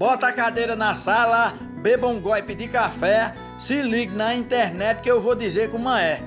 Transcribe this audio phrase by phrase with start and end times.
[0.00, 5.10] bota a cadeira na sala, beba um golpe de café, se ligue na internet que
[5.10, 6.22] eu vou dizer como é.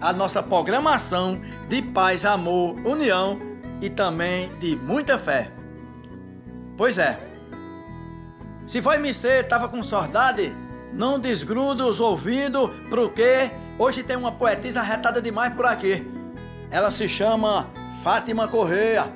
[0.00, 3.38] A nossa programação de paz, amor, união
[3.80, 5.52] e também de muita fé.
[6.76, 7.16] Pois é.
[8.66, 10.52] Se foi me ser, tava com saudade,
[10.92, 16.04] não desgruda os ouvidos, porque hoje tem uma poetisa retada demais por aqui.
[16.72, 17.68] Ela se chama
[18.02, 19.12] Fátima Correia.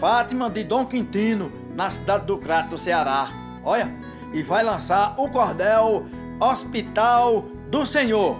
[0.00, 3.30] Fátima de Dom Quintino, na cidade do Crato, Ceará.
[3.64, 3.90] Olha,
[4.32, 6.06] e vai lançar o cordel
[6.40, 8.36] Hospital do Senhor.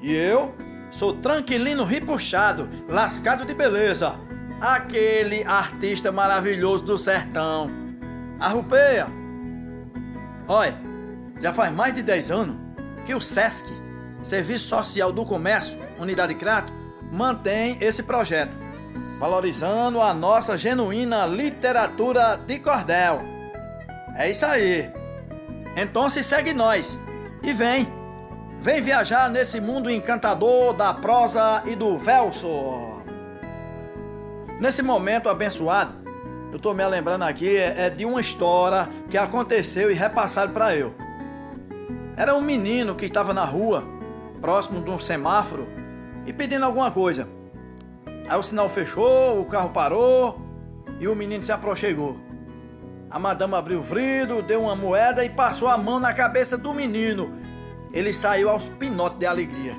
[0.00, 0.54] E eu
[0.90, 4.18] sou tranquilino ripuxado, lascado de beleza,
[4.60, 7.70] aquele artista maravilhoso do sertão.
[8.38, 9.06] A Rupeia.
[10.46, 10.76] Olha,
[11.40, 12.56] já faz mais de 10 anos
[13.06, 13.66] que o SESC,
[14.22, 16.72] Serviço Social do Comércio, Unidade Crato,
[17.12, 18.52] mantém esse projeto,
[19.22, 23.20] valorizando a nossa genuína literatura de cordel.
[24.16, 24.90] É isso aí.
[25.76, 26.98] Então se segue nós
[27.40, 27.86] e vem.
[28.60, 32.48] Vem viajar nesse mundo encantador da prosa e do verso.
[34.60, 35.94] Nesse momento abençoado,
[36.52, 40.74] eu tô me lembrando aqui é, é de uma história que aconteceu e repassaram para
[40.74, 40.92] eu.
[42.16, 43.84] Era um menino que estava na rua,
[44.40, 45.68] próximo de um semáforo,
[46.26, 47.28] e pedindo alguma coisa.
[48.32, 50.40] Aí o sinal fechou, o carro parou
[50.98, 52.16] e o menino se aproximou.
[53.10, 56.72] A madama abriu o vidro, deu uma moeda e passou a mão na cabeça do
[56.72, 57.30] menino.
[57.92, 59.74] Ele saiu aos pinotes de alegria.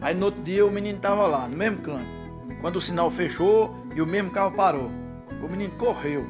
[0.00, 2.08] Aí no outro dia o menino estava lá, no mesmo canto.
[2.60, 4.90] Quando o sinal fechou e o mesmo carro parou,
[5.40, 6.26] o menino correu.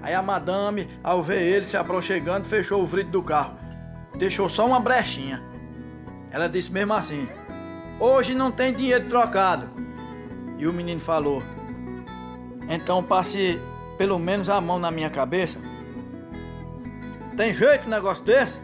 [0.00, 3.58] Aí a madame, ao ver ele se aproximando, fechou o vidro do carro.
[4.16, 5.42] Deixou só uma brechinha.
[6.30, 7.28] Ela disse mesmo assim:
[7.98, 9.89] Hoje não tem dinheiro trocado.
[10.60, 11.42] E o menino falou:
[12.68, 13.60] Então passe
[13.98, 15.58] pelo menos a mão na minha cabeça.
[17.36, 18.60] Tem jeito um negócio desse?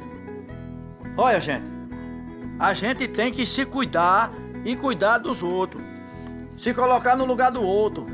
[1.17, 1.67] Olha, gente,
[2.61, 4.33] a gente tem que se cuidar
[4.65, 5.83] e cuidar dos outros
[6.57, 8.07] se colocar no lugar do outro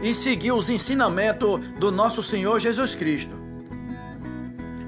[0.00, 3.34] e seguir os ensinamentos do nosso Senhor Jesus Cristo.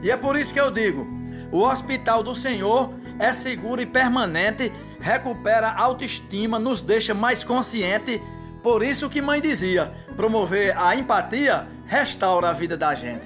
[0.02, 1.06] E é por isso que eu digo:
[1.52, 8.20] o hospital do Senhor é seguro e permanente, recupera a autoestima, nos deixa mais consciente.
[8.66, 13.25] Por isso que mãe dizia: promover a empatia restaura a vida da gente.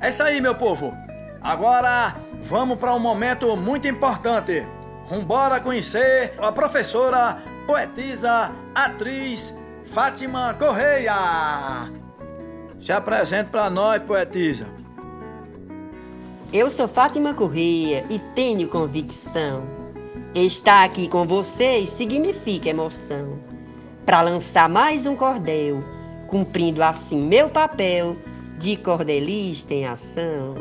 [0.00, 0.94] É isso aí, meu povo.
[1.40, 4.64] Agora vamos para um momento muito importante.
[5.10, 9.52] Vambora conhecer a professora poetisa, atriz
[9.92, 11.90] Fátima Correia.
[12.80, 14.68] Se apresente para nós, poetisa.
[16.52, 19.64] Eu sou Fátima Correia e tenho convicção.
[20.36, 23.51] Estar aqui com vocês significa emoção.
[24.04, 25.82] Para lançar mais um cordel,
[26.26, 28.16] cumprindo assim meu papel
[28.58, 30.54] de cordelista em ação.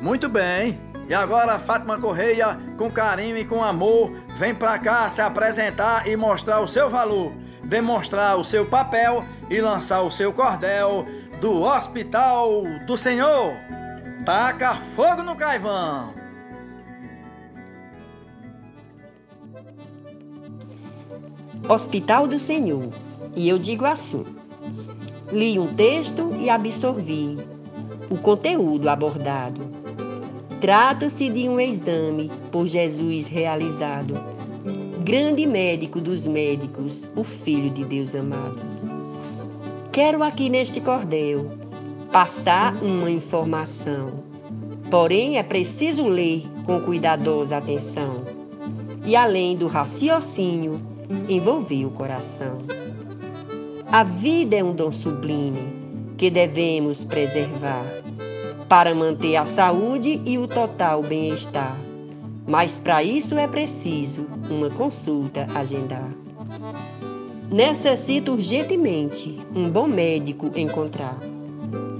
[0.00, 0.80] Muito bem.
[1.08, 6.16] E agora Fátima Correia, com carinho e com amor, vem pra cá se apresentar e
[6.16, 7.32] mostrar o seu valor,
[7.64, 11.04] demonstrar o seu papel e lançar o seu cordel
[11.40, 13.52] do Hospital do Senhor.
[14.24, 16.21] Taca fogo no caivão!
[21.68, 22.88] Hospital do Senhor.
[23.36, 24.24] E eu digo assim:
[25.30, 27.38] li um texto e absorvi
[28.10, 29.82] o conteúdo abordado
[30.62, 34.14] Trata-se de um exame por Jesus realizado.
[35.00, 38.60] Grande médico dos médicos, o Filho de Deus amado.
[39.90, 41.50] Quero aqui neste cordel
[42.12, 44.22] passar uma informação.
[44.88, 48.22] Porém, é preciso ler com cuidadosa atenção
[49.04, 50.80] e, além do raciocínio,
[51.28, 52.58] envolver o coração.
[53.90, 57.84] A vida é um dom sublime que devemos preservar
[58.68, 61.76] para manter a saúde e o total bem-estar.
[62.46, 66.08] Mas para isso é preciso uma consulta agendar.
[67.50, 71.18] Necessito urgentemente um bom médico encontrar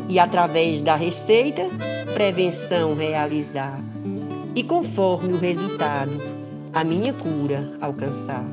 [0.09, 1.65] e, através da receita,
[2.15, 3.79] prevenção realizar
[4.55, 6.13] e, conforme o resultado,
[6.73, 8.45] a minha cura alcançar.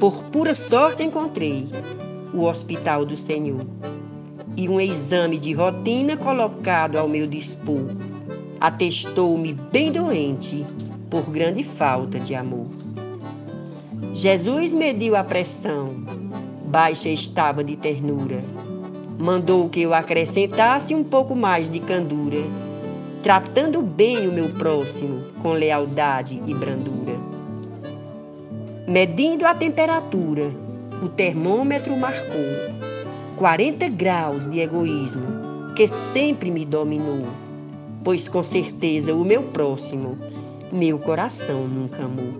[0.00, 1.66] Por pura sorte encontrei
[2.34, 3.64] o Hospital do Senhor
[4.56, 7.94] e um exame de rotina colocado ao meu dispor
[8.60, 10.64] atestou-me bem doente
[11.10, 12.66] por grande falta de amor.
[14.12, 15.94] Jesus mediu a pressão,
[16.66, 18.42] baixa estava de ternura.
[19.18, 22.42] Mandou que eu acrescentasse um pouco mais de candura,
[23.22, 27.15] tratando bem o meu próximo com lealdade e brandura.
[28.88, 30.48] Medindo a temperatura,
[31.02, 32.38] o termômetro marcou
[33.36, 37.26] 40 graus de egoísmo que sempre me dominou,
[38.04, 40.16] pois com certeza o meu próximo,
[40.70, 42.34] meu coração nunca amou.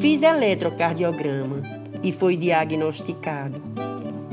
[0.00, 1.62] Fiz eletrocardiograma
[2.02, 3.62] e foi diagnosticado.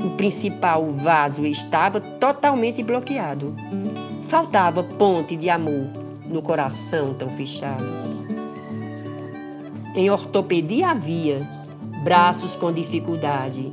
[0.03, 3.55] O principal vaso estava totalmente bloqueado.
[4.23, 5.87] Faltava ponte de amor
[6.27, 8.18] no coração tão fechado.
[9.99, 11.45] Em ortopedia havia
[12.05, 13.69] braços com dificuldade.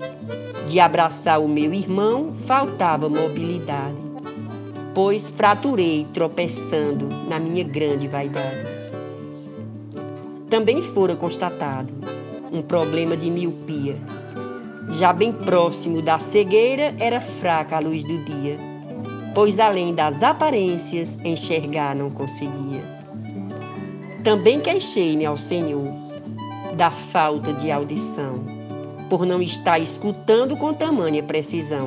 [0.69, 3.95] De abraçar o meu irmão, faltava mobilidade,
[4.93, 8.67] pois fraturei tropeçando na minha grande vaidade.
[10.51, 11.93] Também fora constatado
[12.53, 13.97] um problema de miopia.
[14.95, 18.57] Já bem próximo da cegueira, era fraca a luz do dia,
[19.33, 22.83] pois além das aparências, enxergar não conseguia.
[24.25, 26.06] Também queixei-me ao Senhor
[26.77, 28.41] da falta de audição,
[29.09, 31.87] por não estar escutando com tamanha precisão,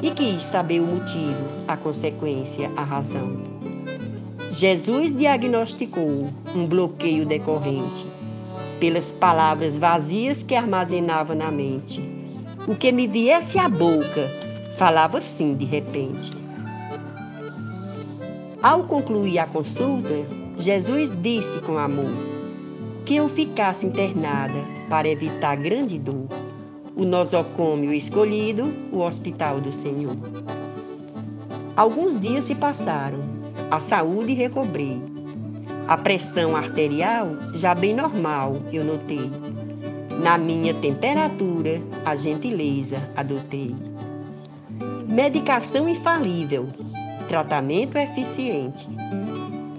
[0.00, 3.36] e quis saber o motivo, a consequência, a razão.
[4.50, 8.06] Jesus diagnosticou um bloqueio decorrente
[8.78, 12.00] pelas palavras vazias que armazenava na mente.
[12.68, 14.30] O que me viesse à boca,
[14.76, 16.30] falava assim de repente.
[18.62, 20.14] Ao concluir a consulta,
[20.56, 22.35] Jesus disse com amor:
[23.06, 24.58] que eu ficasse internada
[24.90, 26.26] para evitar grande dor.
[26.96, 30.16] O nosocômio escolhido, o hospital do Senhor.
[31.76, 33.20] Alguns dias se passaram,
[33.70, 35.00] a saúde recobrei.
[35.86, 39.30] A pressão arterial já bem normal, eu notei.
[40.20, 43.76] Na minha temperatura, a gentileza adotei.
[45.08, 46.66] Medicação infalível,
[47.28, 48.88] tratamento eficiente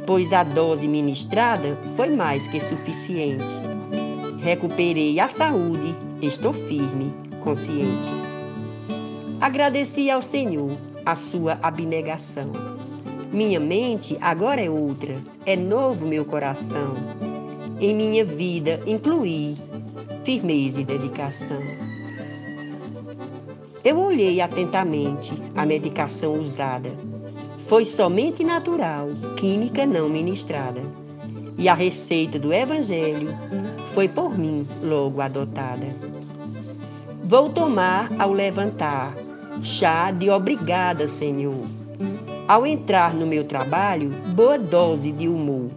[0.08, 3.44] pois a dose ministrada foi mais que suficiente.
[4.42, 8.10] Recuperei a saúde, estou firme, consciente.
[9.42, 12.54] Agradeci ao Senhor a sua abnegação.
[13.34, 16.94] Minha mente agora é outra, é novo meu coração.
[17.82, 19.58] Em minha vida incluí
[20.24, 21.62] firmeza e dedicação.
[23.84, 26.92] Eu olhei atentamente a medicação usada
[27.68, 30.82] foi somente natural, química não ministrada.
[31.58, 33.38] E a receita do Evangelho
[33.94, 35.88] foi por mim logo adotada.
[37.24, 39.14] Vou tomar ao levantar
[39.62, 41.66] chá de obrigada, Senhor.
[42.48, 45.70] Ao entrar no meu trabalho, boa dose de humor.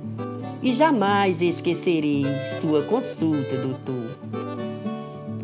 [0.62, 2.24] E jamais esquecerei
[2.60, 4.16] sua consulta, doutor.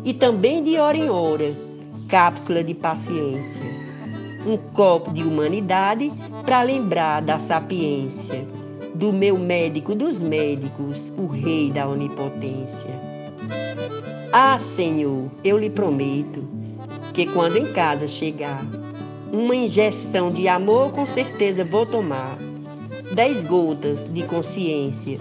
[0.05, 1.53] E também de hora em hora,
[2.07, 3.86] cápsula de paciência
[4.47, 6.09] um copo de humanidade
[6.45, 8.47] para lembrar da sapiência,
[8.95, 12.89] do meu médico dos médicos, o rei da onipotência.
[14.31, 16.47] Ah, Senhor, eu lhe prometo
[17.13, 18.65] que quando em casa chegar,
[19.33, 22.37] uma injeção de amor com certeza vou tomar.
[23.13, 25.19] Dez gotas de consciência,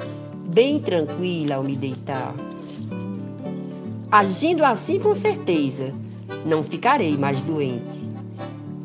[0.48, 2.32] bem tranquila ao me deitar.
[4.10, 5.92] Agindo assim com certeza,
[6.44, 8.05] não ficarei mais doente.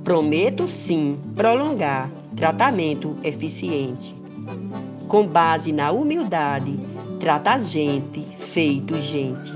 [0.03, 4.15] Prometo sim prolongar tratamento eficiente.
[5.07, 6.79] Com base na humildade,
[7.19, 9.53] trata gente feito gente.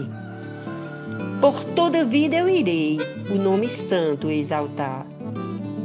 [1.42, 3.00] Por toda vida eu irei
[3.32, 5.08] o nome santo exaltar.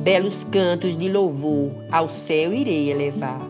[0.02, 3.40] Belos cantos de louvor ao céu irei elevar,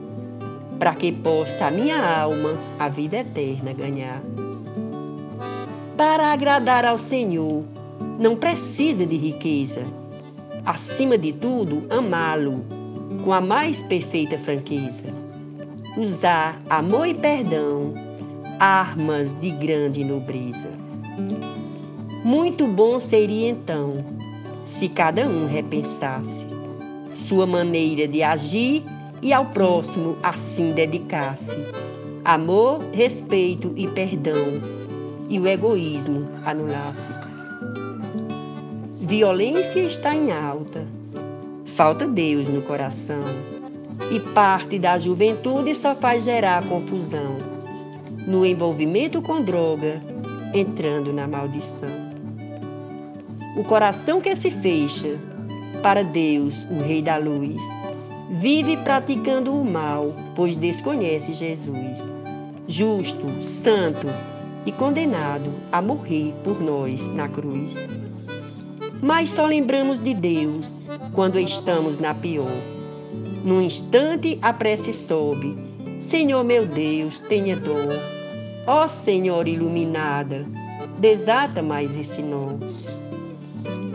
[0.79, 4.23] para que possa a minha alma a vida eterna ganhar.
[5.97, 7.65] Para agradar ao Senhor,
[8.17, 9.83] não precisa de riqueza
[10.65, 12.65] acima de tudo, amá-lo
[13.25, 15.05] com a mais perfeita franqueza.
[15.97, 17.93] Usar amor e perdão,
[18.59, 20.69] armas de grande nobreza.
[22.25, 24.05] Muito bom seria então
[24.67, 26.47] se cada um repensasse
[27.15, 28.85] sua maneira de agir
[29.21, 31.57] e ao próximo assim dedicasse.
[32.25, 34.61] Amor, respeito e perdão,
[35.29, 37.13] e o egoísmo anulasse.
[39.11, 40.87] Violência está em alta.
[41.67, 43.19] Falta Deus no coração.
[44.09, 47.37] E parte da juventude só faz gerar confusão.
[48.25, 50.01] No envolvimento com droga,
[50.55, 51.91] entrando na maldição.
[53.57, 55.19] O coração que se fecha
[55.83, 57.61] para Deus, o Rei da Luz,
[58.31, 62.01] vive praticando o mal, pois desconhece Jesus,
[62.69, 64.07] justo, santo
[64.65, 67.85] e condenado a morrer por nós na cruz
[69.03, 70.75] mas só lembramos de Deus
[71.13, 72.53] quando estamos na pior.
[73.45, 75.57] Num instante a prece sobe:
[75.99, 77.99] Senhor meu Deus, tenha dor.
[78.67, 80.45] Ó Senhor iluminada,
[80.99, 82.55] desata mais esse nó.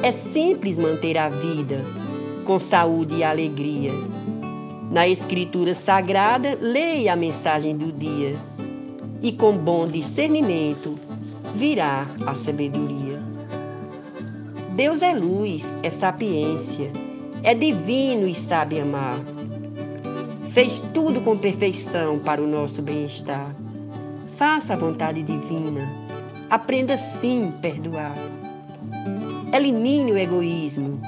[0.02, 1.84] É simples manter a vida
[2.46, 3.92] com saúde e alegria.
[4.92, 8.40] Na Escritura Sagrada, leia a mensagem do dia
[9.22, 10.98] e com bom discernimento
[11.56, 13.15] virá a sabedoria.
[14.76, 16.92] Deus é luz, é sapiência,
[17.44, 19.22] é divino e sabe amar.
[20.50, 23.56] Fez tudo com perfeição para o nosso bem-estar.
[24.36, 25.82] Faça a vontade divina.
[26.50, 28.18] Aprenda sim perdoar.
[29.56, 31.00] Elimine o egoísmo.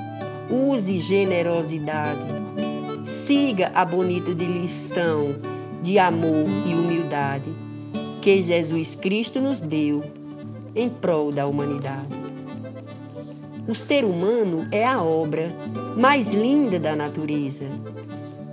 [0.50, 2.26] Use generosidade.
[3.04, 5.36] Siga a bonita lição
[5.82, 7.54] de amor e humildade
[8.22, 10.06] que Jesus Cristo nos deu
[10.74, 12.27] em prol da humanidade.
[13.68, 15.52] O ser humano é a obra
[15.98, 17.66] mais linda da natureza.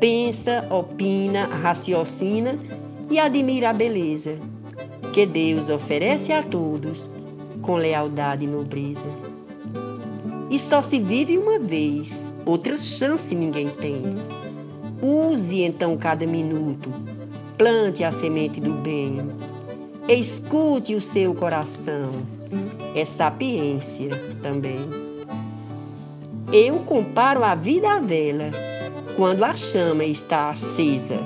[0.01, 2.59] Pensa, opina, raciocina
[3.09, 4.37] e admira a beleza
[5.13, 7.09] que Deus oferece a todos
[7.63, 9.07] com lealdade e nobreza.
[10.51, 14.03] E só se vive uma vez, outra chance ninguém tem.
[15.01, 16.93] Use então cada minuto,
[17.57, 19.31] plante a semente do bem.
[20.09, 22.11] Escute o seu coração,
[22.95, 24.11] é sapiência
[24.43, 24.89] também.
[26.53, 28.51] Eu comparo a vida à vela,
[29.17, 31.19] quando a chama está acesa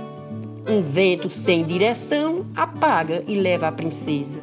[0.68, 4.38] um vento sem direção apaga e leva a princesa.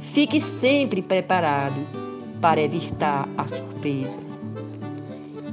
[0.00, 1.76] Fique sempre preparado
[2.40, 4.18] para evitar a surpresa.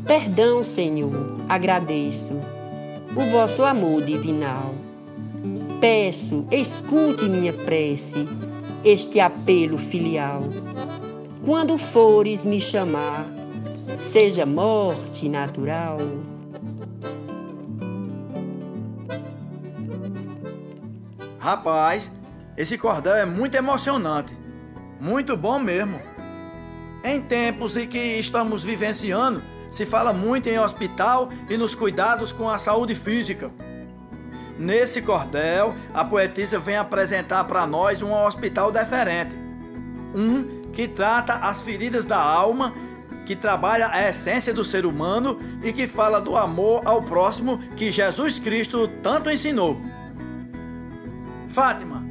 [0.08, 1.12] Perdão, Senhor,
[1.50, 2.34] agradeço
[3.16, 4.74] o vosso amor divinal.
[5.82, 8.28] Peço, escute minha prece,
[8.86, 10.44] este apelo filial.
[11.44, 13.26] Quando fores me chamar,
[13.98, 15.98] seja morte natural.
[21.40, 22.12] Rapaz,
[22.56, 24.38] esse cordel é muito emocionante.
[25.00, 26.00] Muito bom mesmo.
[27.04, 32.48] Em tempos em que estamos vivenciando, se fala muito em hospital e nos cuidados com
[32.48, 33.52] a saúde física.
[34.62, 39.34] Nesse cordel, a poetisa vem apresentar para nós um hospital diferente.
[40.14, 42.72] Um que trata as feridas da alma,
[43.26, 47.90] que trabalha a essência do ser humano e que fala do amor ao próximo que
[47.90, 49.82] Jesus Cristo tanto ensinou.
[51.48, 52.06] Fátima,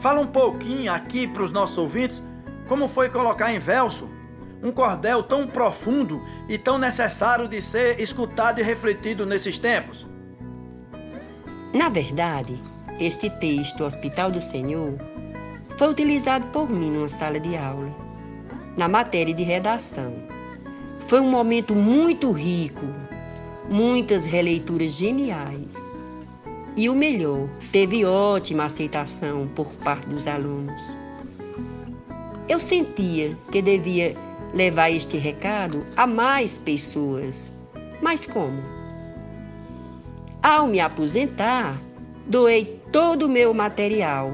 [0.00, 2.20] fala um pouquinho aqui para os nossos ouvintes
[2.66, 4.08] como foi colocar em verso
[4.60, 10.07] um cordel tão profundo e tão necessário de ser escutado e refletido nesses tempos.
[11.72, 12.60] Na verdade,
[12.98, 14.94] este texto, Hospital do Senhor,
[15.76, 17.94] foi utilizado por mim numa sala de aula,
[18.76, 20.12] na matéria de redação.
[21.06, 22.86] Foi um momento muito rico,
[23.68, 25.74] muitas releituras geniais
[26.78, 30.94] e o melhor, teve ótima aceitação por parte dos alunos.
[32.48, 34.16] Eu sentia que devia
[34.54, 37.50] levar este recado a mais pessoas.
[38.00, 38.62] Mas como?
[40.42, 41.82] Ao me aposentar,
[42.24, 44.32] doei todo o meu material,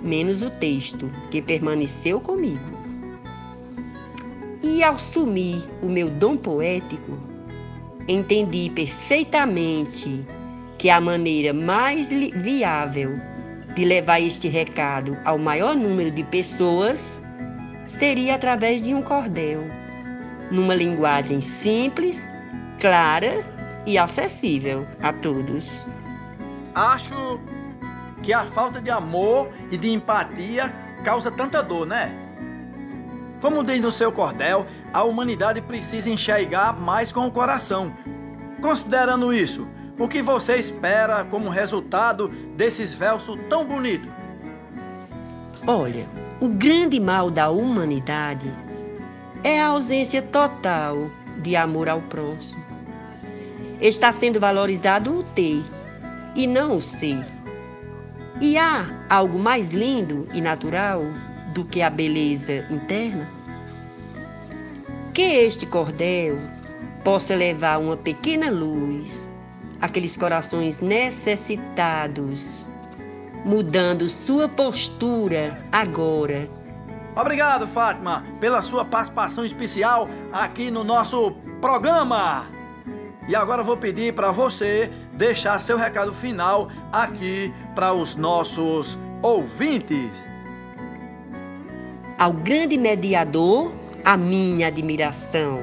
[0.00, 2.78] menos o texto, que permaneceu comigo.
[4.62, 7.18] E ao sumir o meu dom poético,
[8.06, 10.24] entendi perfeitamente
[10.78, 13.18] que a maneira mais viável
[13.74, 17.20] de levar este recado ao maior número de pessoas
[17.88, 19.64] seria através de um cordel,
[20.52, 22.32] numa linguagem simples,
[22.78, 25.86] clara e acessível a todos.
[26.74, 27.40] Acho
[28.22, 30.72] que a falta de amor e de empatia
[31.04, 32.12] causa tanta dor, né?
[33.40, 37.92] Como diz no seu cordel, a humanidade precisa enxergar mais com o coração.
[38.60, 39.66] Considerando isso,
[39.98, 44.10] o que você espera como resultado desses versos tão bonitos?
[45.66, 46.06] Olha,
[46.40, 48.52] o grande mal da humanidade
[49.42, 52.59] é a ausência total de amor ao próximo.
[53.80, 55.64] Está sendo valorizado o ter
[56.34, 57.24] e não o ser.
[58.40, 61.02] E há algo mais lindo e natural
[61.54, 63.28] do que a beleza interna?
[65.14, 66.38] Que este cordel
[67.02, 69.30] possa levar uma pequena luz
[69.80, 72.64] aqueles corações necessitados,
[73.44, 76.48] mudando sua postura agora.
[77.16, 82.59] Obrigado, Fátima, pela sua participação especial aqui no nosso programa.
[83.28, 88.98] E agora eu vou pedir para você deixar seu recado final aqui para os nossos
[89.22, 90.24] ouvintes.
[92.18, 93.72] Ao grande mediador,
[94.04, 95.58] a minha admiração.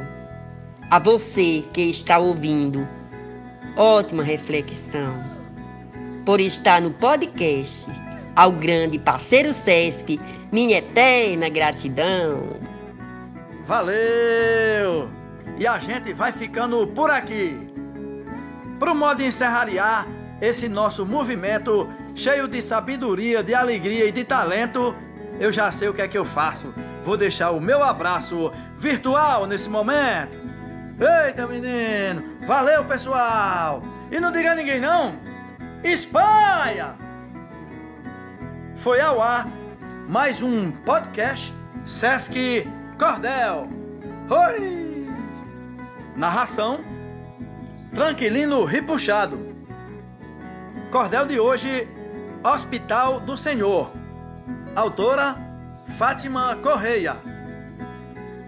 [0.89, 2.87] A você que está ouvindo
[3.77, 5.23] Ótima reflexão.
[6.25, 7.87] Por estar no podcast,
[8.35, 10.19] ao grande parceiro Sesc,
[10.51, 12.57] minha eterna gratidão.
[13.67, 15.16] Valeu!
[15.57, 17.71] E a gente vai ficando por aqui.
[18.79, 20.07] Pro modo de encerrariar
[20.39, 24.95] esse nosso movimento cheio de sabedoria, de alegria e de talento,
[25.39, 26.73] eu já sei o que é que eu faço.
[27.03, 30.37] Vou deixar o meu abraço virtual nesse momento.
[30.99, 32.23] Eita, menino!
[32.45, 33.83] Valeu, pessoal!
[34.11, 35.15] E não diga a ninguém não!
[35.83, 36.95] Espanha!
[38.75, 39.47] Foi ao ar
[40.07, 41.53] mais um podcast
[41.85, 43.67] Sesc Cordel.
[44.29, 44.87] Oi!
[46.17, 46.79] Narração:
[47.93, 49.38] Tranquilino Ripuxado.
[50.89, 51.88] Cordel de hoje:
[52.43, 53.91] Hospital do Senhor.
[54.75, 55.38] Autora:
[55.95, 57.17] Fátima Correia.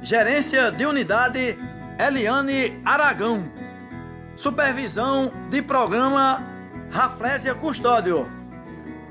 [0.02, 1.60] Gerência de Unidade:
[2.00, 3.52] Eliane Aragão.
[4.36, 6.42] Supervisão de Programa:
[6.90, 8.28] Raflésia Custódio.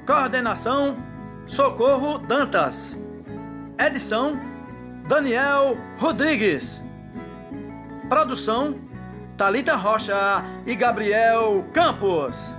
[0.05, 0.97] Coordenação:
[1.47, 2.99] Socorro Dantas.
[3.79, 4.37] Edição:
[5.07, 6.88] Daniel Rodrigues.
[8.09, 8.75] Produção:
[9.37, 12.55] Talita Rocha e Gabriel Campos.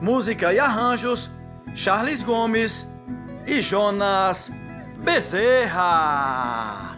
[0.00, 1.30] Música e arranjos:
[1.74, 2.88] Charles Gomes
[3.46, 4.50] e Jonas
[4.98, 6.93] Bezerra.